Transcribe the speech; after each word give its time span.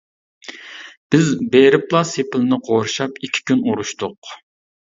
بىز 1.15 1.29
بېرىپلا 1.57 2.01
سېپىلنى 2.13 2.61
قورشاپ 2.71 3.23
ئىككى 3.29 3.47
كۈن 3.51 3.63
ئۇرۇشتۇق. 3.69 4.35